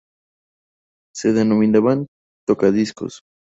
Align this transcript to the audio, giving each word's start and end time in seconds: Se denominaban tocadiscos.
Se 1.13 1.31
denominaban 1.31 2.07
tocadiscos. 2.47 3.21